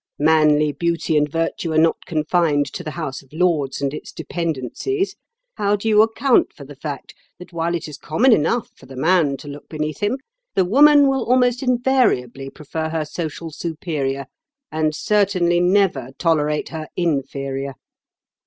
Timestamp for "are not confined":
1.73-2.65